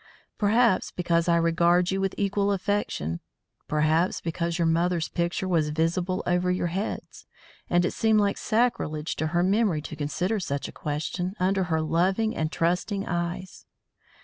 [0.39, 3.19] Perhaps because I regard you with equal affection.
[3.67, 7.27] Perhaps because your mother's picture was visible over your heads,
[7.69, 11.81] and it seemed like sacrilege to her memory to consider such a question under her
[11.83, 13.67] loving and trusting eyes.